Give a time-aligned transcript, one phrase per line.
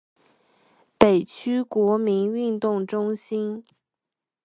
[0.97, 3.63] 北区国民运动中心